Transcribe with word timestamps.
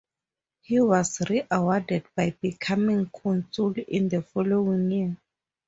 He 0.63 0.79
was 0.81 1.19
rewarded 1.29 2.05
by 2.15 2.31
becoming 2.41 3.11
consul 3.15 3.75
in 3.87 4.09
the 4.09 4.23
following 4.23 4.89
year. 4.89 5.17